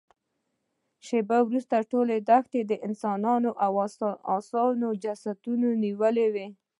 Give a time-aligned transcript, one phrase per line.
[1.05, 3.71] شېبه وروسته ټوله دښته د انسانانو او
[4.37, 6.47] آسونو جسدونو نيولې وه.